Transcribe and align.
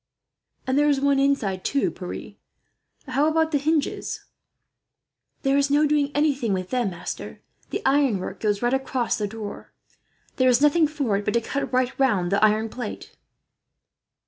"And 0.65 0.79
there 0.79 0.89
is 0.89 0.99
one 0.99 1.19
inside 1.19 1.63
too, 1.63 1.91
Pierre. 1.91 2.33
How 3.13 3.27
about 3.27 3.51
the 3.51 3.59
hinges, 3.59 4.21
Pierre?" 5.43 5.53
"There 5.53 5.57
is 5.59 5.69
no 5.69 5.85
doing 5.85 6.11
anything 6.15 6.53
with 6.53 6.71
them, 6.71 6.89
master. 6.89 7.43
The 7.69 7.85
ironwork 7.85 8.39
goes 8.39 8.63
right 8.63 8.73
across 8.73 9.19
the 9.19 9.27
door. 9.27 9.73
There 10.37 10.49
is 10.49 10.59
nothing 10.59 10.87
for 10.87 11.17
it, 11.17 11.25
but 11.25 11.35
to 11.35 11.41
cut 11.41 11.71
right 11.71 11.93
round 11.99 12.31
the 12.31 12.43
iron 12.43 12.67
plate." 12.69 13.15